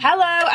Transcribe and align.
Hello 0.00 0.48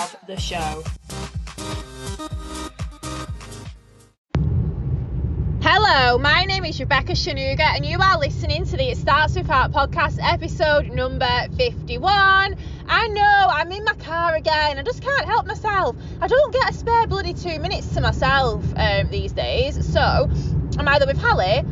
of 0.00 0.16
the 0.26 0.36
show. 0.36 0.82
Hello, 5.62 6.16
my 6.16 6.44
name 6.44 6.64
is 6.64 6.80
Rebecca 6.80 7.12
Shanuga, 7.12 7.76
and 7.76 7.84
you 7.84 7.98
are 8.00 8.18
listening 8.18 8.64
to 8.64 8.78
the 8.78 8.90
It 8.90 8.96
Starts 8.96 9.36
With 9.36 9.46
Heart 9.46 9.72
podcast, 9.72 10.18
episode 10.22 10.90
number 10.90 11.28
51. 11.54 12.56
I 12.88 13.08
know 13.08 13.46
I'm 13.50 13.70
in 13.72 13.84
my 13.84 13.92
car 13.94 14.36
again, 14.36 14.78
I 14.78 14.82
just 14.82 15.02
can't 15.02 15.26
help 15.26 15.46
myself. 15.46 15.96
I 16.22 16.28
don't 16.28 16.52
get 16.52 16.70
a 16.70 16.72
spare 16.72 17.06
bloody 17.06 17.34
two 17.34 17.58
minutes 17.58 17.92
to 17.92 18.00
myself 18.00 18.64
um, 18.76 19.10
these 19.10 19.32
days, 19.32 19.92
so 19.92 20.00
I'm 20.78 20.88
either 20.88 21.06
with 21.06 21.18
Hallie 21.18 21.62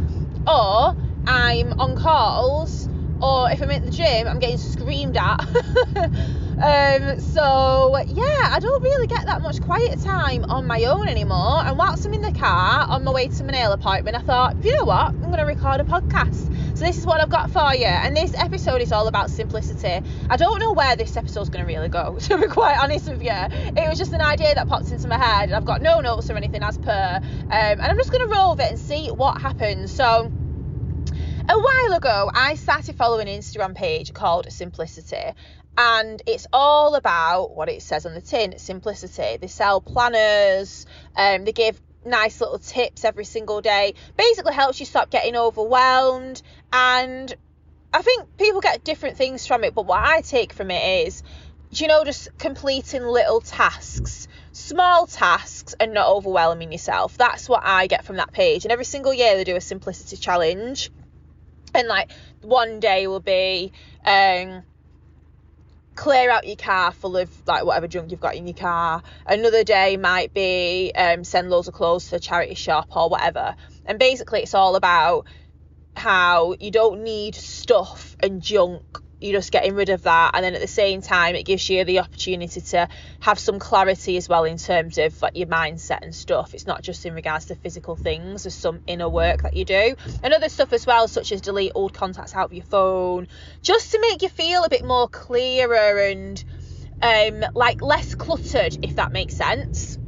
or 0.47 0.95
I'm 1.27 1.81
on 1.81 1.97
calls, 1.97 2.78
or 3.21 3.51
if 3.51 3.61
I'm 3.63 3.71
at 3.71 3.85
the 3.85 3.91
gym, 3.91 4.27
I'm 4.27 4.39
getting 4.39 4.59
screamed 4.59 5.17
at. 5.17 5.45
Um, 6.59 7.21
so 7.21 7.97
yeah, 8.09 8.51
I 8.51 8.59
don't 8.61 8.83
really 8.83 9.07
get 9.07 9.27
that 9.27 9.43
much 9.43 9.63
quiet 9.63 10.01
time 10.01 10.45
on 10.47 10.67
my 10.67 10.83
own 10.87 11.07
anymore. 11.07 11.63
And 11.65 11.79
whilst 11.79 12.05
I'm 12.05 12.13
in 12.15 12.21
the 12.21 12.33
car 12.33 12.85
on 12.89 13.05
my 13.05 13.13
way 13.13 13.29
to 13.29 13.45
my 13.45 13.53
nail 13.53 13.71
appointment, 13.71 14.17
I 14.17 14.21
thought, 14.23 14.57
you 14.65 14.75
know 14.75 14.85
what, 14.85 15.07
I'm 15.07 15.23
going 15.23 15.39
to 15.39 15.45
record 15.45 15.81
a 15.81 15.85
podcast. 15.85 16.77
So 16.77 16.85
this 16.85 16.99
is 16.99 17.07
what 17.07 17.21
I've 17.21 17.31
got 17.31 17.53
for 17.53 17.75
you. 17.75 17.87
And 17.87 18.17
this 18.17 18.35
episode 18.35 18.83
is 18.83 18.91
all 18.91 19.07
about 19.07 19.31
simplicity. 19.31 20.05
I 20.29 20.37
don't 20.37 20.59
know 20.59 20.73
where 20.73 20.97
this 20.97 21.17
episode's 21.17 21.49
going 21.49 21.65
to 21.65 21.73
really 21.73 21.89
go, 21.89 22.19
to 22.21 22.39
be 22.39 22.49
quite 22.49 22.77
honest 22.77 23.09
with 23.09 23.23
you. 23.23 23.31
It 23.31 23.89
was 23.89 23.97
just 23.97 24.13
an 24.13 24.21
idea 24.21 24.57
that 24.57 24.69
popped 24.69 24.91
into 24.91 25.07
my 25.07 25.17
head. 25.17 25.45
And 25.45 25.55
I've 25.55 25.65
got 25.65 25.81
no 25.81 26.01
notes 26.01 26.29
or 26.29 26.37
anything 26.37 26.65
as 26.65 26.77
per. 26.77 27.21
Um, 27.23 27.51
and 27.51 27.83
I'm 27.83 27.97
just 27.99 28.11
going 28.11 28.29
to 28.29 28.35
roll 28.35 28.57
with 28.57 28.67
it 28.67 28.71
and 28.71 28.81
see 28.81 29.13
what 29.13 29.41
happens. 29.41 29.93
So 29.93 30.33
a 31.49 31.59
while 31.59 31.97
ago, 31.97 32.31
I 32.33 32.55
started 32.57 32.97
following 32.97 33.29
an 33.29 33.41
Instagram 33.41 33.75
page 33.75 34.13
called 34.13 34.53
Simplicity, 34.53 35.33
and 35.79 36.21
it's 36.27 36.47
all 36.53 36.95
about 36.95 37.57
what 37.57 37.71
it 37.71 37.83
says 37.83 38.05
on 38.05 38.13
the 38.13 38.21
tin 38.21 38.59
simplicity. 38.59 39.39
They 39.39 39.47
sell 39.47 39.81
planners, 39.81 40.85
um, 41.17 41.45
they 41.45 41.53
give 41.53 41.81
nice 42.05 42.41
little 42.41 42.59
tips 42.59 43.05
every 43.05 43.25
single 43.25 43.63
day. 43.63 43.95
Basically, 44.17 44.53
helps 44.53 44.79
you 44.79 44.87
stop 44.87 45.09
getting 45.11 45.37
overwhelmed. 45.37 46.43
And 46.71 47.35
I 47.95 48.03
think 48.03 48.37
people 48.37 48.61
get 48.61 48.85
different 48.85 49.17
things 49.17 49.47
from 49.47 49.65
it, 49.65 49.75
but 49.75 49.87
what 49.87 50.05
I 50.05 50.21
take 50.21 50.53
from 50.53 50.71
it 50.71 51.07
is, 51.07 51.23
you 51.71 51.87
know, 51.87 52.05
just 52.05 52.29
completing 52.39 53.05
little 53.05 53.41
tasks, 53.41 54.29
small 54.53 55.07
tasks, 55.07 55.75
and 55.81 55.95
not 55.95 56.09
overwhelming 56.09 56.73
yourself. 56.73 57.17
That's 57.17 57.49
what 57.49 57.63
I 57.65 57.87
get 57.87 58.05
from 58.05 58.17
that 58.17 58.33
page. 58.33 58.65
And 58.65 58.73
every 58.73 58.85
single 58.85 59.15
year, 59.15 59.37
they 59.37 59.45
do 59.45 59.57
a 59.57 59.61
simplicity 59.61 60.17
challenge. 60.17 60.91
And 61.79 61.89
like 61.89 62.11
one 62.43 62.81
day 62.81 63.07
will 63.07 63.21
be, 63.21 63.73
um, 64.05 64.65
clear 65.99 66.31
out 66.31 66.47
your 66.47 66.57
car 66.57 66.93
full 66.93 67.17
of 67.17 67.29
like 67.47 67.65
whatever 67.65 67.89
junk 67.89 68.13
you've 68.13 68.21
got 68.21 68.37
in 68.37 68.47
your 68.47 68.55
car. 68.55 69.03
Another 69.27 69.65
day 69.65 69.97
might 69.97 70.33
be 70.33 70.93
um, 70.95 71.25
send 71.25 71.51
loads 71.51 71.67
of 71.67 71.75
clothes 71.75 72.09
to 72.09 72.17
a 72.17 72.21
charity 72.21 72.55
shop 72.55 72.97
or 72.97 73.09
whatever. 73.09 73.57
And 73.85 73.99
basically, 73.99 74.43
it's 74.43 74.55
all 74.55 74.77
about 74.77 75.27
how 75.97 76.55
you 76.61 76.71
don't 76.71 77.03
need 77.03 77.35
stuff 77.35 78.17
and 78.21 78.41
junk 78.41 78.83
you're 79.21 79.39
just 79.39 79.53
getting 79.53 79.75
rid 79.75 79.89
of 79.89 80.03
that. 80.03 80.33
And 80.35 80.45
then 80.45 80.55
at 80.55 80.61
the 80.61 80.67
same 80.67 81.03
time 81.03 81.35
it 81.35 81.45
gives 81.45 81.69
you 81.69 81.85
the 81.85 82.01
opportunity 82.01 82.61
to 82.61 82.89
have 83.21 83.39
some 83.39 83.59
clarity 83.59 84.17
as 84.17 84.29
well 84.29 84.45
in 84.45 84.59
terms 84.59 84.99
of 84.99 85.21
like 85.23 85.37
your 85.37 85.49
mindset 85.49 85.99
and 86.03 86.15
stuff. 86.15 86.55
It's 86.55 86.67
not 86.67 86.83
just 86.83 87.05
in 87.07 87.15
regards 87.15 87.47
to 87.47 87.55
physical 87.55 87.97
things 87.97 88.45
there's 88.45 88.55
some 88.55 88.81
inner 88.87 89.09
work 89.09 89.43
that 89.43 89.55
you 89.55 89.65
do. 89.65 89.97
And 90.23 90.33
other 90.33 90.49
stuff 90.49 90.73
as 90.73 90.87
well 90.87 91.09
such 91.09 91.33
as 91.33 91.41
delete 91.41 91.73
old 91.75 91.95
contacts 91.95 92.35
out 92.35 92.47
of 92.47 92.53
your 92.53 92.65
phone 92.65 93.29
just 93.63 93.93
to 93.93 94.01
make 94.01 94.23
you 94.23 94.29
feel 94.29 94.65
a 94.65 94.69
bit 94.69 94.85
more 94.85 95.09
clearer 95.09 96.09
and 96.09 96.43
um 97.01 97.45
like 97.55 97.81
less 97.83 98.15
cluttered 98.15 98.79
if 98.83 98.97
that 98.97 99.13
makes 99.13 99.35
sense. 99.35 99.99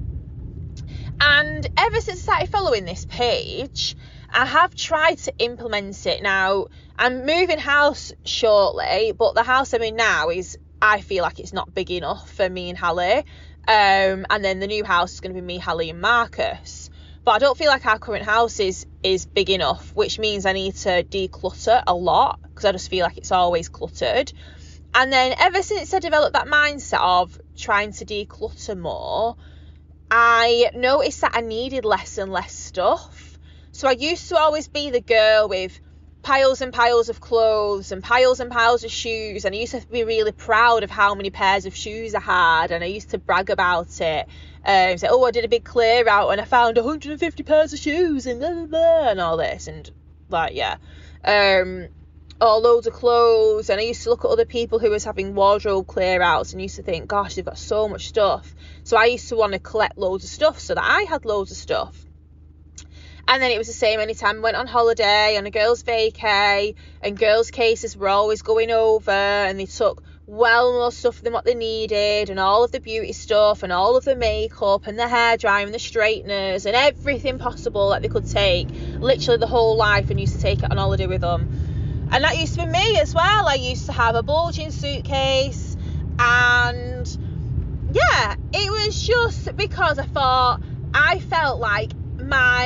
And 1.21 1.67
ever 1.77 2.01
since 2.01 2.21
I 2.21 2.23
started 2.23 2.49
following 2.51 2.85
this 2.85 3.05
page 3.05 3.97
I 4.33 4.47
have 4.47 4.75
tried 4.75 5.19
to 5.19 5.33
implement 5.39 6.07
it 6.07 6.23
now. 6.23 6.67
I'm 6.99 7.27
moving 7.27 7.59
house 7.59 8.13
shortly, 8.25 9.13
but 9.17 9.35
the 9.35 9.43
house 9.43 9.73
I'm 9.75 9.83
in 9.83 9.97
now 9.97 10.31
is 10.31 10.59
I 10.81 11.01
feel 11.01 11.23
like 11.23 11.41
it's 11.41 11.53
not 11.53 11.75
big 11.75 11.91
enough 11.91 12.31
for 12.31 12.49
me 12.49 12.71
and 12.71 12.79
Hallie. 12.79 13.25
Um, 13.69 14.27
and 14.31 14.45
then 14.45 14.61
the 14.61 14.67
new 14.67 14.85
house 14.85 15.15
is 15.15 15.21
going 15.21 15.35
to 15.35 15.41
be 15.41 15.47
me, 15.47 15.59
Hallie, 15.59 15.91
and 15.91 16.01
Marcus. 16.01 16.91
But 17.25 17.33
I 17.33 17.39
don't 17.39 17.57
feel 17.57 17.69
like 17.69 17.85
our 17.87 17.99
current 17.99 18.25
house 18.25 18.61
is 18.61 18.87
is 19.03 19.27
big 19.27 19.51
enough, 19.51 19.95
which 19.95 20.19
means 20.19 20.47
I 20.47 20.53
need 20.53 20.75
to 20.77 21.03
declutter 21.03 21.83
a 21.87 21.95
lot 21.95 22.41
because 22.43 22.65
I 22.65 22.73
just 22.73 22.89
feel 22.89 23.05
like 23.05 23.19
it's 23.19 23.33
always 23.33 23.69
cluttered. 23.69 24.33
And 24.95 25.13
then 25.13 25.35
ever 25.39 25.63
since 25.63 25.93
I 25.93 25.99
developed 25.99 26.33
that 26.33 26.47
mindset 26.47 27.01
of 27.01 27.39
trying 27.57 27.93
to 27.93 28.05
declutter 28.05 28.77
more, 28.77 29.37
I 30.11 30.71
noticed 30.75 31.21
that 31.21 31.33
I 31.35 31.43
needed 31.43 31.85
less 31.85 32.19
and 32.19 32.33
less 32.33 32.53
stuff. 32.53 33.20
So 33.81 33.89
I 33.89 33.93
used 33.93 34.29
to 34.29 34.37
always 34.37 34.69
be 34.69 34.91
the 34.91 35.01
girl 35.01 35.49
with 35.49 35.81
piles 36.21 36.61
and 36.61 36.71
piles 36.71 37.09
of 37.09 37.19
clothes 37.19 37.93
and 37.93 38.03
piles 38.05 38.39
and 38.39 38.51
piles 38.51 38.85
of 38.85 38.91
shoes 38.91 39.47
and 39.47 39.55
I 39.55 39.59
used 39.59 39.73
to 39.73 39.81
be 39.87 40.05
really 40.05 40.33
proud 40.33 40.83
of 40.83 40.91
how 40.91 41.15
many 41.15 41.31
pairs 41.31 41.65
of 41.65 41.75
shoes 41.75 42.15
I 42.15 42.21
had 42.21 42.73
and 42.73 42.85
I 42.85 42.89
used 42.89 43.09
to 43.13 43.19
brag 43.19 43.49
about 43.49 43.99
it. 44.03 44.27
Um, 44.67 44.99
say 44.99 45.09
oh 45.11 45.25
I 45.25 45.31
did 45.31 45.47
a 45.47 45.49
big 45.49 45.65
clear 45.65 46.07
out 46.07 46.29
and 46.29 46.43
I 46.43 46.45
found 46.45 46.77
150 46.77 47.43
pairs 47.43 47.73
of 47.73 47.79
shoes 47.79 48.27
and 48.27 48.39
blah, 48.39 48.53
blah, 48.53 48.67
blah, 48.67 49.09
and 49.09 49.19
all 49.19 49.39
this 49.39 49.67
and 49.67 49.91
like 50.29 50.55
yeah. 50.55 50.77
Um 51.25 51.89
or 52.39 52.59
loads 52.59 52.87
of 52.87 52.93
clothes 52.93 53.71
and 53.71 53.81
I 53.81 53.85
used 53.85 54.03
to 54.03 54.11
look 54.11 54.27
at 54.27 54.31
other 54.31 54.45
people 54.45 54.79
who 54.79 54.91
was 54.91 55.05
having 55.05 55.35
wardrobe 55.35 55.87
clear 55.87 56.21
outs 56.21 56.53
and 56.53 56.61
used 56.61 56.77
to 56.77 56.83
think 56.83 57.09
gosh 57.09 57.37
they've 57.37 57.47
got 57.47 57.57
so 57.57 57.89
much 57.89 58.09
stuff. 58.09 58.55
So 58.85 58.99
I 58.99 59.07
used 59.07 59.31
to 59.31 59.37
want 59.37 59.55
to 59.55 59.59
collect 59.59 59.97
loads 59.97 60.25
of 60.25 60.29
stuff 60.29 60.61
so 60.61 60.75
that 60.75 60.85
I 60.85 61.05
had 61.05 61.25
loads 61.25 61.51
of 61.51 61.57
stuff 61.57 61.97
and 63.29 63.43
then 63.43 63.51
it 63.51 63.59
was 63.59 63.67
the 63.67 63.73
same 63.73 64.01
anytime 64.01 64.39
I 64.39 64.41
went 64.41 64.57
on 64.57 64.67
holiday 64.67 65.37
on 65.37 65.47
a 65.47 65.51
girls' 65.51 65.83
vacay, 65.83 66.75
and 67.03 67.19
girls' 67.19 67.51
cases 67.51 67.97
were 67.97 68.09
always 68.09 68.43
going 68.43 68.71
over, 68.71 69.11
and 69.11 69.59
they 69.59 69.67
took 69.67 70.03
well 70.27 70.73
more 70.73 70.93
stuff 70.93 71.21
than 71.23 71.33
what 71.33 71.45
they 71.45 71.55
needed, 71.55 72.31
and 72.31 72.39
all 72.39 72.63
of 72.63 72.73
the 72.73 72.81
beauty 72.81 73.13
stuff, 73.13 73.63
and 73.63 73.73
all 73.73 73.97
of 73.97 74.05
the 74.05 74.15
makeup, 74.17 74.87
and 74.87 74.99
the 74.99 75.09
hair 75.09 75.37
dryer, 75.37 75.65
and 75.65 75.75
the 75.75 75.79
straighteners, 75.79 76.67
and 76.67 76.77
everything 76.77 77.39
possible 77.39 77.91
that 77.91 78.03
they 78.03 78.09
could 78.09 78.29
take, 78.29 78.69
literally 79.01 79.39
the 79.39 79.47
whole 79.47 79.77
life, 79.77 80.11
and 80.11 80.21
used 80.21 80.35
to 80.35 80.41
take 80.41 80.63
it 80.63 80.71
on 80.71 80.77
holiday 80.77 81.07
with 81.07 81.21
them. 81.21 82.09
And 82.13 82.25
that 82.25 82.39
used 82.39 82.55
to 82.55 82.67
be 82.67 82.73
me 82.73 82.99
as 82.99 83.15
well. 83.15 83.49
I 83.49 83.55
used 83.55 83.87
to 83.87 83.93
have 83.93 84.15
a 84.15 84.23
bulging 84.23 84.71
suitcase, 84.71 85.77
and 86.19 87.07
yeah, 87.93 88.35
it 88.53 88.71
was 88.71 89.07
just 89.07 89.57
because 89.57 89.99
I 89.99 90.05
thought 90.05 90.63
I 90.93 91.21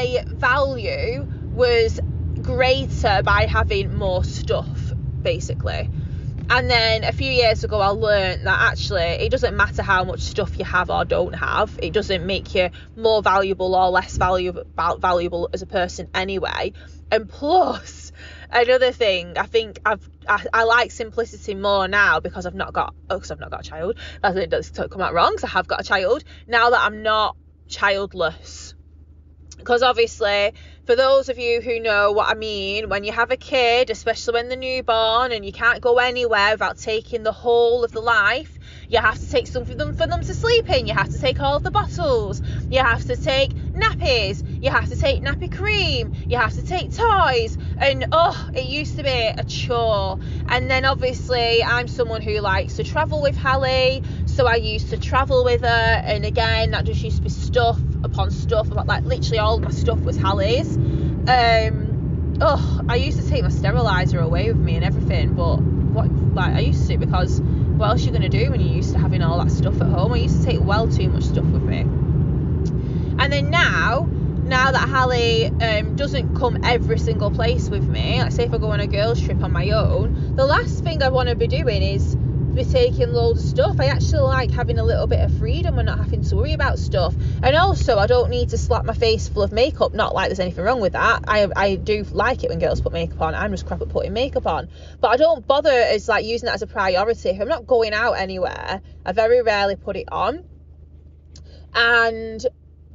my 0.05 0.25
value 0.27 1.27
was 1.55 2.01
greater 2.43 3.23
by 3.23 3.47
having 3.47 3.95
more 3.97 4.25
stuff, 4.25 4.93
basically. 5.23 5.89
And 6.51 6.69
then 6.69 7.05
a 7.05 7.13
few 7.13 7.31
years 7.31 7.65
ago, 7.65 7.81
I 7.81 7.89
learned 7.89 8.47
that 8.47 8.73
actually 8.73 9.01
it 9.01 9.31
doesn't 9.31 9.57
matter 9.57 9.83
how 9.83 10.05
much 10.05 10.21
stuff 10.21 10.59
you 10.59 10.65
have 10.67 10.91
or 10.91 11.07
don't 11.07 11.33
have. 11.33 11.79
It 11.83 11.95
doesn't 11.95 12.27
make 12.27 12.55
you 12.55 12.69
more 12.97 13.23
valuable 13.23 13.75
or 13.75 13.89
less 13.89 14.19
valuable 14.19 14.65
valuable 14.99 15.49
as 15.55 15.63
a 15.63 15.67
person 15.67 16.11
anyway. 16.15 16.75
And 17.11 17.27
plus, 17.27 18.13
another 18.51 18.93
thing, 18.93 19.39
I 19.39 19.47
think 19.47 19.79
I've 19.87 20.07
I, 20.29 20.45
I 20.53 20.65
like 20.65 20.91
simplicity 20.91 21.55
more 21.55 21.89
now 21.89 22.21
because 22.21 22.45
I've 22.45 22.55
not 22.55 22.75
got 22.75 22.95
oh, 23.09 23.15
because 23.17 23.31
I've 23.31 23.41
not 23.41 23.51
got 23.51 23.67
a 23.67 23.69
child. 23.71 23.97
That 24.21 24.51
doesn't 24.51 24.91
come 24.91 25.01
out 25.01 25.15
wrong. 25.15 25.33
Because 25.35 25.45
I 25.45 25.53
have 25.55 25.67
got 25.67 25.81
a 25.81 25.85
child 25.85 26.25
now 26.47 26.69
that 26.71 26.81
I'm 26.83 27.03
not 27.03 27.37
childless 27.69 28.64
because 29.59 29.83
obviously 29.83 30.53
for 30.87 30.97
those 30.97 31.29
of 31.29 31.39
you 31.39 31.61
who 31.61 31.81
know 31.81 32.13
what 32.13 32.29
I 32.29 32.35
mean 32.35 32.89
when 32.89 33.05
you 33.05 33.13
have 33.13 33.31
a 33.31 33.37
kid 33.37 33.91
especially 33.91 34.35
when 34.35 34.49
they're 34.49 34.59
newborn 34.59 35.33
and 35.33 35.45
you 35.45 35.53
can't 35.53 35.81
go 35.81 35.99
anywhere 35.99 36.53
without 36.53 36.79
taking 36.79 37.23
the 37.23 37.33
whole 37.33 37.85
of 37.85 37.93
the 37.93 38.01
life 38.01 38.59
you 38.89 39.01
have 39.01 39.19
to 39.19 39.27
take 39.27 39.47
something 39.47 39.73
for 39.73 39.77
them 39.77 39.95
for 39.95 40.07
them 40.07 40.23
to 40.23 40.35
sleep 40.35 40.69
in. 40.71 40.87
You 40.87 40.95
have 40.95 41.11
to 41.11 41.19
take 41.19 41.41
all 41.41 41.61
the 41.61 41.71
bottles. 41.71 42.43
You 42.69 42.81
have 42.81 43.05
to 43.07 43.17
take 43.17 43.55
nappies. 43.75 44.43
You 44.61 44.71
have 44.71 44.89
to 44.89 44.97
take 44.97 45.23
nappy 45.25 45.51
cream. 45.51 46.13
You 46.29 46.39
have 46.39 46.55
to 46.55 46.63
take 46.63 46.93
toys. 46.93 47.57
And 47.79 48.07
oh 48.13 48.49
it 48.55 48.65
used 48.65 48.97
to 48.97 49.03
be 49.03 49.33
a 49.37 49.45
chore. 49.45 50.19
And 50.49 50.71
then 50.71 50.85
obviously 50.85 51.63
I'm 51.65 51.89
someone 51.89 52.23
who 52.23 52.41
likes 52.41 52.77
to 52.77 52.85
travel 52.85 53.23
with 53.23 53.37
Hallie 53.37 54.03
So 54.27 54.47
I 54.47 54.57
used 54.57 54.91
to 54.91 54.99
travel 54.99 55.45
with 55.45 55.63
her, 55.63 55.67
and 56.05 56.25
again, 56.25 56.73
that 56.73 56.87
just 56.87 57.03
used 57.03 57.17
to 57.17 57.23
be 57.23 57.29
stuff 57.29 57.83
upon 58.05 58.31
stuff. 58.31 58.71
About 58.71 58.87
like 58.87 59.05
literally 59.05 59.39
all 59.39 59.59
my 59.59 59.71
stuff 59.71 59.99
was 60.01 60.17
Hallie's. 60.17 60.77
Um, 60.77 62.39
oh, 62.41 62.81
I 62.89 62.97
used 62.97 63.21
to 63.21 63.29
take 63.29 63.43
my 63.43 63.49
sterilizer 63.49 64.21
away 64.21 64.49
with 64.49 64.61
me 64.61 64.77
and 64.77 64.85
everything, 64.85 65.35
but 65.35 65.61
what 65.61 66.11
like 66.35 66.55
I 66.55 66.61
used 66.61 66.87
to 66.89 66.99
because 66.99 67.41
what 67.41 67.91
else 67.91 68.03
are 68.03 68.07
you 68.07 68.13
gonna 68.13 68.29
do 68.29 68.51
when 68.51 68.61
you're 68.61 68.77
used 68.77 68.93
to 68.93 68.99
having 68.99 69.23
all 69.23 69.43
that 69.43 69.51
stuff 69.51 69.81
at 69.81 69.89
home? 69.89 70.13
I 70.13 70.19
used 70.19 70.41
to 70.43 70.47
take 70.47 70.61
well 70.61 70.89
too 70.89 71.09
much 71.09 71.25
stuff 71.25 71.47
with 71.47 71.63
me. 71.63 71.81
And 73.17 73.33
then 73.33 73.51
now, 73.51 74.09
now 74.45 74.73
that 74.73 74.89
Hallie 74.89 75.47
um, 75.47 75.97
doesn't 75.97 76.37
come 76.37 76.63
every 76.65 76.99
single 76.99 77.31
place 77.31 77.69
with 77.69 77.89
me, 77.89 78.21
like 78.21 78.33
say 78.33 78.45
if 78.45 78.53
I 78.53 78.59
go 78.59 78.71
on 78.71 78.81
a 78.81 78.87
girls 78.87 79.21
trip 79.21 79.43
on 79.43 79.53
my 79.53 79.71
own, 79.71 80.37
the 80.37 80.45
last 80.45 80.85
thing 80.85 81.03
I 81.03 81.09
want 81.09 81.29
to 81.29 81.37
be 81.37 81.47
doing 81.47 81.83
is 81.83 82.17
be 82.55 82.65
taking 82.65 83.13
loads 83.13 83.43
of 83.43 83.49
stuff. 83.49 83.81
I 83.81 83.87
actually 83.87 84.23
like 84.23 84.51
having 84.51 84.79
a 84.79 84.85
little 84.85 85.07
bit 85.07 85.21
of 85.21 85.37
freedom 85.39 85.79
and 85.79 85.87
not 85.87 85.99
having 85.99 86.23
to 86.23 86.37
worry 86.37 86.53
about 86.53 86.79
stuff. 86.79 87.15
And 87.43 87.57
also, 87.57 87.99
I 87.99 88.07
don't 88.07 88.31
need 88.31 88.51
to 88.51 88.59
slap 88.59 88.85
my 88.85 88.95
face 88.95 89.29
full 89.29 89.43
of 89.43 89.53
makeup. 89.53 89.95
Not 89.95 90.15
like 90.15 90.29
there's 90.29 90.41
anything 90.41 90.65
wrong 90.65 90.81
with 90.81 90.93
that. 90.93 91.25
I 91.27 91.49
I 91.57 91.75
do 91.77 92.05
like 92.05 92.45
it 92.45 92.51
when 92.51 92.59
girls 92.59 92.81
put 92.81 92.93
makeup 92.93 93.21
on. 93.21 93.35
I'm 93.35 93.51
just 93.51 93.67
crap 93.67 93.83
at 93.83 93.89
putting 93.89 94.13
makeup 94.13 94.47
on. 94.47 94.69
But 95.01 95.09
I 95.09 95.17
don't 95.17 95.47
bother 95.47 95.71
as 95.71 96.09
like 96.09 96.25
using 96.25 96.47
that 96.47 96.55
as 96.55 96.63
a 96.63 96.67
priority. 96.67 97.31
If 97.31 97.41
I'm 97.41 97.49
not 97.49 97.67
going 97.67 97.93
out 97.93 98.13
anywhere, 98.13 98.81
I 99.05 99.13
very 99.13 99.43
rarely 99.43 99.77
put 99.77 99.97
it 99.97 100.09
on. 100.13 100.45
And 101.75 102.45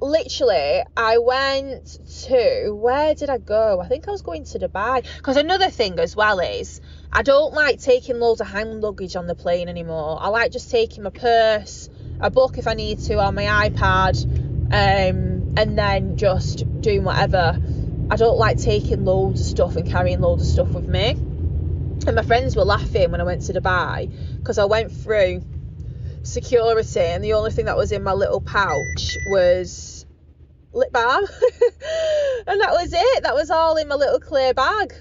literally 0.02 0.82
I 0.96 1.18
went 1.18 2.00
to 2.24 2.72
where 2.74 3.14
did 3.14 3.30
I 3.30 3.38
go? 3.38 3.82
I 3.82 3.88
think 3.88 4.08
I 4.08 4.12
was 4.12 4.22
going 4.22 4.46
to 4.46 4.60
Dubai. 4.60 5.06
Because 5.18 5.38
another 5.38 5.70
thing 5.70 6.00
as 6.00 6.16
well 6.16 6.40
is 6.40 6.82
I 7.12 7.24
don't 7.24 7.54
like 7.54 7.80
taking 7.80 8.20
loads 8.20 8.40
of 8.40 8.48
hand 8.48 8.82
luggage 8.82 9.16
on 9.16 9.26
the 9.26 9.34
plane 9.34 9.68
anymore. 9.68 10.20
I 10.22 10.30
like 10.30 10.52
just 10.52 10.70
taking 10.70 11.04
my 11.04 11.10
purse, 11.10 11.90
a 12.20 12.30
book 12.30 12.60
if 12.60 12.68
I 12.68 12.76
need 12.76 13.00
to, 13.00 13.16
or 13.16 13.32
my 13.32 13.70
iPad, 13.70 14.24
um, 14.72 15.56
and 15.58 15.78
then 15.78 16.18
just 16.18 16.82
doing 16.82 17.04
whatever. 17.04 17.60
I 18.12 18.16
don't 18.16 18.38
like 18.38 18.60
taking 18.60 19.06
loads 19.06 19.42
of 19.42 19.48
stuff 19.48 19.76
and 19.76 19.90
carrying 19.90 20.22
loads 20.22 20.44
of 20.44 20.50
stuff 20.50 20.70
with 20.70 20.88
me. 20.88 21.10
And 21.10 22.16
my 22.16 22.22
friends 22.22 22.56
were 22.56 22.64
laughing 22.64 23.10
when 23.10 23.22
I 23.22 23.24
went 23.24 23.42
to 23.44 23.54
Dubai 23.54 24.12
because 24.38 24.60
I 24.60 24.66
went 24.66 24.92
through 24.92 25.42
security 26.22 27.00
and 27.00 27.24
the 27.24 27.34
only 27.34 27.52
thing 27.52 27.66
that 27.66 27.78
was 27.78 27.92
in 27.92 28.04
my 28.04 28.14
little 28.14 28.40
pouch 28.40 29.18
was 29.32 30.06
lip 30.74 30.92
balm. 30.92 31.26
and 32.48 32.62
that 32.62 32.72
was 32.72 32.94
it. 32.94 33.24
That 33.24 33.34
was 33.34 33.50
all 33.50 33.78
in 33.78 33.88
my 33.88 33.96
little 33.96 34.20
clear 34.20 34.54
bag. 34.54 34.94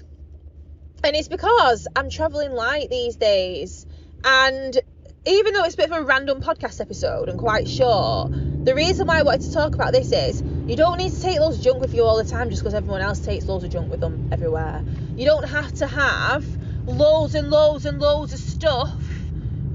And 1.03 1.15
it's 1.15 1.29
because 1.29 1.87
I'm 1.95 2.09
traveling 2.09 2.51
light 2.51 2.89
these 2.89 3.15
days. 3.15 3.85
And 4.23 4.77
even 5.25 5.53
though 5.53 5.63
it's 5.63 5.75
a 5.75 5.77
bit 5.77 5.91
of 5.91 5.97
a 5.97 6.03
random 6.03 6.41
podcast 6.41 6.81
episode 6.81 7.29
and 7.29 7.39
quite 7.39 7.67
short, 7.67 8.31
the 8.65 8.75
reason 8.75 9.07
why 9.07 9.19
I 9.19 9.23
wanted 9.23 9.41
to 9.43 9.53
talk 9.53 9.75
about 9.75 9.93
this 9.93 10.11
is 10.11 10.41
you 10.41 10.75
don't 10.75 10.97
need 10.97 11.13
to 11.13 11.21
take 11.21 11.39
loads 11.39 11.57
of 11.57 11.63
junk 11.63 11.79
with 11.79 11.93
you 11.93 12.03
all 12.03 12.17
the 12.17 12.29
time 12.29 12.49
just 12.49 12.61
because 12.61 12.73
everyone 12.73 13.01
else 13.01 13.19
takes 13.19 13.45
loads 13.45 13.63
of 13.63 13.71
junk 13.71 13.89
with 13.89 14.01
them 14.01 14.29
everywhere. 14.31 14.83
You 15.15 15.25
don't 15.25 15.47
have 15.47 15.73
to 15.75 15.87
have 15.87 16.45
loads 16.85 17.35
and 17.35 17.49
loads 17.49 17.85
and 17.85 17.99
loads 17.99 18.33
of 18.33 18.39
stuff 18.39 18.93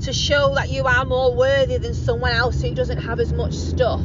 to 0.03 0.13
show 0.13 0.55
that 0.57 0.69
you 0.69 0.85
are 0.85 1.05
more 1.07 1.35
worthy 1.35 1.79
than 1.79 1.95
someone 1.95 2.33
else 2.33 2.61
who 2.61 2.75
doesn't 2.75 2.99
have 2.99 3.19
as 3.19 3.33
much 3.33 3.55
stuff. 3.55 4.03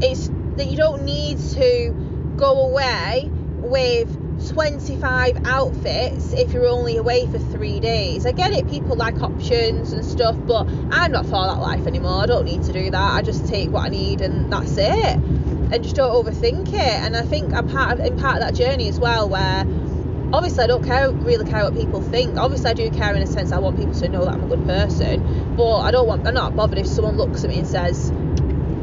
It's 0.00 0.30
that 0.56 0.66
you 0.66 0.76
don't 0.76 1.04
need 1.04 1.38
to 1.52 2.34
go 2.36 2.68
away 2.70 3.30
with 3.30 4.19
25 4.50 5.42
outfits 5.44 6.32
if 6.32 6.52
you're 6.52 6.66
only 6.66 6.96
away 6.96 7.26
for 7.26 7.38
three 7.38 7.78
days. 7.78 8.26
I 8.26 8.32
get 8.32 8.50
it, 8.50 8.68
people 8.68 8.96
like 8.96 9.22
options 9.22 9.92
and 9.92 10.04
stuff, 10.04 10.36
but 10.44 10.66
I'm 10.90 11.12
not 11.12 11.24
for 11.24 11.46
that 11.46 11.60
life 11.60 11.86
anymore. 11.86 12.22
I 12.22 12.26
don't 12.26 12.44
need 12.44 12.64
to 12.64 12.72
do 12.72 12.90
that. 12.90 13.14
I 13.14 13.22
just 13.22 13.46
take 13.46 13.70
what 13.70 13.84
I 13.84 13.88
need 13.88 14.20
and 14.20 14.52
that's 14.52 14.76
it. 14.76 15.16
And 15.16 15.82
just 15.84 15.94
don't 15.94 16.12
overthink 16.12 16.68
it. 16.68 16.74
And 16.74 17.16
I 17.16 17.22
think 17.22 17.52
I'm 17.52 17.68
part 17.68 17.92
of 17.92 18.04
in 18.04 18.18
part 18.18 18.36
of 18.36 18.42
that 18.42 18.54
journey 18.54 18.88
as 18.88 18.98
well 18.98 19.28
where 19.28 19.60
obviously 20.32 20.64
I 20.64 20.66
don't 20.66 20.84
care 20.84 21.10
really 21.12 21.48
care 21.48 21.62
what 21.62 21.74
people 21.74 22.02
think. 22.02 22.36
Obviously 22.36 22.70
I 22.70 22.74
do 22.74 22.90
care 22.90 23.14
in 23.14 23.22
a 23.22 23.28
sense 23.28 23.52
I 23.52 23.60
want 23.60 23.76
people 23.78 23.94
to 23.94 24.08
know 24.08 24.24
that 24.24 24.34
I'm 24.34 24.42
a 24.42 24.48
good 24.48 24.66
person. 24.66 25.54
But 25.56 25.78
I 25.78 25.92
don't 25.92 26.08
want 26.08 26.26
I'm 26.26 26.34
not 26.34 26.56
bothered 26.56 26.78
if 26.78 26.88
someone 26.88 27.16
looks 27.16 27.44
at 27.44 27.50
me 27.50 27.60
and 27.60 27.68
says, 27.68 28.10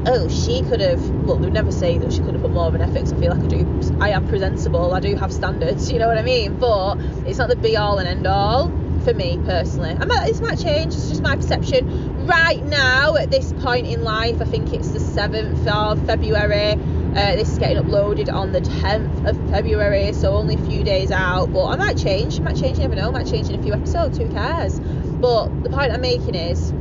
oh, 0.07 0.29
she 0.29 0.61
could 0.63 0.79
have, 0.79 1.01
look, 1.25 1.39
they 1.39 1.45
would 1.45 1.53
never 1.53 1.71
say 1.71 1.97
that 1.97 2.11
she 2.11 2.19
could 2.19 2.33
have 2.33 2.41
put 2.41 2.51
more 2.51 2.67
of 2.67 2.75
an 2.75 2.81
effort 2.81 3.13
I 3.13 3.19
feel 3.19 3.35
like 3.35 3.43
I 3.43 3.47
do, 3.47 3.97
I 3.99 4.09
am 4.09 4.27
presentable, 4.27 4.93
I 4.93 4.99
do 4.99 5.15
have 5.15 5.33
standards, 5.33 5.91
you 5.91 5.99
know 5.99 6.07
what 6.07 6.17
I 6.17 6.21
mean? 6.21 6.57
But 6.57 6.95
it's 7.25 7.37
not 7.37 7.49
the 7.49 7.57
be 7.57 7.75
all 7.75 7.97
and 7.99 8.07
end 8.07 8.25
all 8.25 8.69
for 9.03 9.13
me 9.13 9.39
personally. 9.45 9.93
Might, 9.95 10.25
this 10.25 10.39
might 10.39 10.59
change, 10.59 10.93
it's 10.93 11.09
just 11.09 11.21
my 11.21 11.35
perception. 11.35 12.25
Right 12.25 12.63
now, 12.65 13.15
at 13.15 13.31
this 13.31 13.51
point 13.53 13.87
in 13.87 14.03
life, 14.03 14.41
I 14.41 14.45
think 14.45 14.73
it's 14.73 14.89
the 14.91 14.99
7th 14.99 15.67
of 15.67 16.05
February. 16.05 16.73
Uh, 16.73 17.35
this 17.35 17.49
is 17.49 17.57
getting 17.57 17.77
uploaded 17.77 18.31
on 18.31 18.51
the 18.53 18.61
10th 18.61 19.27
of 19.27 19.49
February, 19.49 20.13
so 20.13 20.33
only 20.33 20.55
a 20.55 20.65
few 20.65 20.83
days 20.83 21.11
out. 21.11 21.51
But 21.51 21.65
I 21.65 21.75
might 21.75 21.97
change, 21.97 22.39
I 22.39 22.43
might 22.43 22.57
change, 22.57 22.77
you 22.77 22.83
never 22.83 22.95
know, 22.95 23.09
I 23.09 23.11
might 23.11 23.27
change 23.27 23.49
in 23.49 23.59
a 23.59 23.63
few 23.63 23.73
episodes, 23.73 24.17
who 24.17 24.29
cares? 24.29 24.79
But 24.79 25.63
the 25.63 25.69
point 25.69 25.91
I'm 25.91 26.01
making 26.01 26.35
is, 26.35 26.71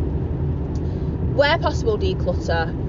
where 1.35 1.59
possible, 1.59 1.99
declutter 1.99 2.86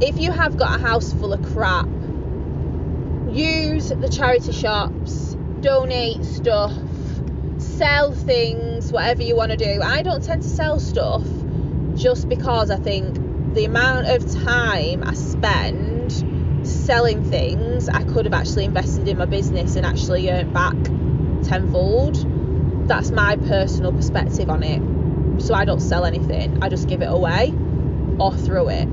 if 0.00 0.18
you 0.18 0.30
have 0.30 0.58
got 0.58 0.78
a 0.78 0.82
house 0.82 1.12
full 1.14 1.32
of 1.32 1.42
crap, 1.54 1.86
use 3.30 3.88
the 3.88 4.08
charity 4.10 4.52
shops, 4.52 5.34
donate 5.60 6.22
stuff, 6.22 6.72
sell 7.58 8.12
things, 8.12 8.92
whatever 8.92 9.22
you 9.22 9.34
want 9.34 9.52
to 9.52 9.56
do. 9.56 9.80
I 9.82 10.02
don't 10.02 10.22
tend 10.22 10.42
to 10.42 10.48
sell 10.48 10.78
stuff 10.78 11.24
just 11.94 12.28
because 12.28 12.70
I 12.70 12.76
think 12.76 13.54
the 13.54 13.64
amount 13.64 14.08
of 14.08 14.30
time 14.44 15.02
I 15.02 15.14
spend 15.14 16.12
selling 16.66 17.24
things, 17.24 17.88
I 17.88 18.04
could 18.04 18.26
have 18.26 18.34
actually 18.34 18.66
invested 18.66 19.08
in 19.08 19.16
my 19.16 19.24
business 19.24 19.76
and 19.76 19.86
actually 19.86 20.30
earned 20.30 20.52
back 20.52 20.74
tenfold. 21.42 22.86
That's 22.86 23.10
my 23.10 23.36
personal 23.36 23.92
perspective 23.92 24.50
on 24.50 24.62
it. 24.62 25.42
So 25.42 25.54
I 25.54 25.64
don't 25.64 25.80
sell 25.80 26.04
anything, 26.04 26.62
I 26.62 26.68
just 26.68 26.86
give 26.86 27.00
it 27.00 27.08
away 27.08 27.54
or 28.18 28.34
throw 28.34 28.68
it 28.68 28.88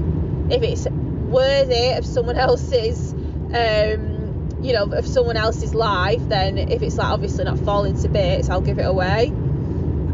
if 0.49 0.61
it's 0.61 0.87
worthy 0.87 1.91
of 1.93 2.05
someone 2.05 2.37
else's 2.37 3.13
um, 3.13 4.49
you 4.61 4.73
know 4.73 4.83
of 4.83 5.05
someone 5.05 5.37
else's 5.37 5.73
life 5.73 6.21
then 6.29 6.57
if 6.57 6.81
it's 6.81 6.97
like 6.97 7.09
obviously 7.09 7.43
not 7.43 7.59
falling 7.59 7.99
to 8.01 8.07
bits 8.07 8.49
I'll 8.49 8.61
give 8.61 8.79
it 8.79 8.85
away. 8.85 9.31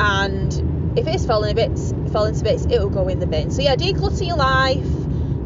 And 0.02 0.98
if 0.98 1.08
it's 1.08 1.26
falling 1.26 1.56
to 1.56 1.56
bits 1.56 1.94
falling 2.12 2.36
to 2.36 2.44
bits 2.44 2.66
it'll 2.66 2.90
go 2.90 3.08
in 3.08 3.20
the 3.20 3.28
bin. 3.28 3.52
So 3.52 3.62
yeah 3.62 3.76
declutter 3.76 4.26
your 4.26 4.38
life. 4.38 4.88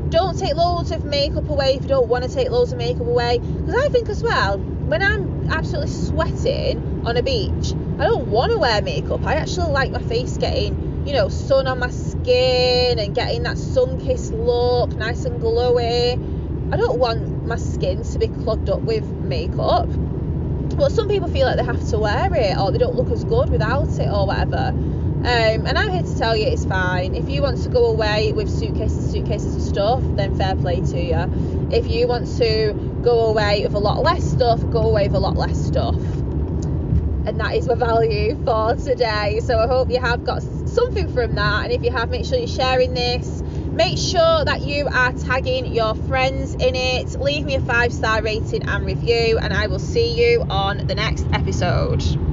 Don't 0.09 0.37
take 0.37 0.55
loads 0.55 0.91
of 0.91 1.05
makeup 1.05 1.49
away 1.49 1.75
if 1.75 1.83
you 1.83 1.87
don't 1.87 2.07
want 2.07 2.23
to 2.23 2.33
take 2.33 2.49
loads 2.51 2.71
of 2.71 2.77
makeup 2.77 3.07
away. 3.07 3.39
Because 3.39 3.75
I 3.75 3.89
think 3.89 4.09
as 4.09 4.21
well 4.21 4.57
when 4.57 5.01
I'm 5.01 5.49
absolutely 5.49 5.91
sweating 5.91 7.03
on 7.05 7.17
a 7.17 7.23
beach 7.23 7.73
I 7.99 8.05
don't 8.05 8.27
want 8.27 8.51
to 8.51 8.57
wear 8.57 8.81
makeup. 8.81 9.25
I 9.25 9.35
actually 9.35 9.71
like 9.71 9.91
my 9.91 10.01
face 10.01 10.37
getting 10.37 11.05
you 11.05 11.13
know 11.13 11.29
sun 11.29 11.67
on 11.67 11.79
my 11.79 11.89
skin 12.23 12.99
and 12.99 13.13
getting 13.13 13.43
that 13.43 13.57
sun 13.57 13.99
kissed 13.99 14.33
look, 14.33 14.95
nice 14.95 15.25
and 15.25 15.41
glowy. 15.41 16.13
I 16.73 16.77
don't 16.77 16.97
want 16.97 17.45
my 17.45 17.57
skin 17.57 18.01
to 18.01 18.19
be 18.19 18.29
clogged 18.29 18.69
up 18.69 18.81
with 18.81 19.03
makeup. 19.03 19.87
But 20.77 20.91
some 20.91 21.09
people 21.09 21.27
feel 21.27 21.45
like 21.45 21.57
they 21.57 21.65
have 21.65 21.85
to 21.89 21.99
wear 21.99 22.33
it 22.33 22.57
or 22.57 22.71
they 22.71 22.77
don't 22.77 22.95
look 22.95 23.11
as 23.11 23.25
good 23.25 23.49
without 23.49 23.89
it 23.99 24.09
or 24.09 24.25
whatever. 24.25 24.69
Um, 24.69 25.67
and 25.67 25.77
I'm 25.77 25.91
here 25.91 26.01
to 26.01 26.17
tell 26.17 26.35
you 26.35 26.47
it's 26.47 26.65
fine. 26.65 27.13
If 27.13 27.29
you 27.29 27.41
want 27.41 27.61
to 27.63 27.69
go 27.69 27.87
away 27.87 28.31
with 28.31 28.49
suitcases, 28.49 29.11
suitcases 29.11 29.55
of 29.55 29.61
stuff, 29.61 30.01
then 30.15 30.35
fair 30.37 30.55
play 30.55 30.79
to 30.79 31.01
you. 31.01 31.69
If 31.71 31.87
you 31.87 32.07
want 32.07 32.27
to 32.37 32.73
go 33.03 33.27
away 33.27 33.63
with 33.63 33.73
a 33.73 33.79
lot 33.79 34.01
less 34.01 34.23
stuff, 34.23 34.59
go 34.71 34.81
away 34.81 35.07
with 35.07 35.15
a 35.15 35.19
lot 35.19 35.35
less 35.35 35.57
stuff. 35.63 35.95
And 35.95 37.39
that 37.39 37.55
is 37.55 37.67
my 37.67 37.75
value 37.75 38.41
for 38.43 38.75
today. 38.75 39.39
So 39.41 39.59
I 39.59 39.67
hope 39.67 39.89
you 39.89 39.99
have 39.99 40.25
got 40.25 40.41
something 40.73 41.07
from 41.07 41.35
that. 41.35 41.65
And 41.65 41.71
if 41.71 41.83
you 41.83 41.91
have, 41.91 42.09
make 42.09 42.25
sure 42.25 42.37
you're 42.37 42.47
sharing 42.47 42.93
this. 42.93 43.41
Make 43.41 43.97
sure 43.97 44.45
that 44.45 44.61
you 44.61 44.87
are 44.87 45.13
tagging 45.13 45.73
your 45.73 45.95
friends 45.95 46.53
in 46.53 46.75
it. 46.75 47.19
Leave 47.19 47.45
me 47.45 47.55
a 47.55 47.61
five 47.61 47.93
star 47.93 48.21
rating 48.21 48.63
and 48.63 48.85
review, 48.85 49.39
and 49.39 49.53
I 49.53 49.67
will 49.67 49.79
see 49.79 50.13
you 50.19 50.43
on 50.49 50.85
the 50.85 50.95
next 50.95 51.25
episode. 51.31 52.32